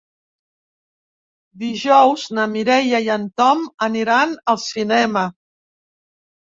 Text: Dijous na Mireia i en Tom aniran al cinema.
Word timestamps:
Dijous 1.65 2.25
na 2.39 2.47
Mireia 2.55 3.03
i 3.09 3.13
en 3.19 3.29
Tom 3.43 3.65
aniran 3.91 4.35
al 4.55 4.63
cinema. 4.67 5.29